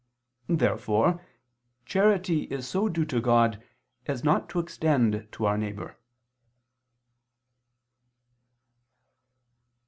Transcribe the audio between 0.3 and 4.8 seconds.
Therefore charity is so due to God, as not to